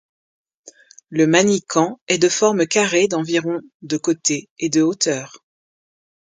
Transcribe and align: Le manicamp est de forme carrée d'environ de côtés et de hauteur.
Le 1.09 1.27
manicamp 1.27 1.99
est 2.07 2.17
de 2.17 2.27
forme 2.27 2.65
carrée 2.65 3.07
d'environ 3.07 3.61
de 3.83 3.97
côtés 3.97 4.49
et 4.57 4.67
de 4.67 4.81
hauteur. 4.81 5.43